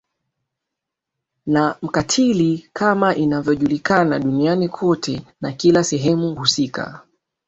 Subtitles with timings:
[1.45, 7.01] na mkatili kama inavyojulikana duniani kote na kila Sehemu husika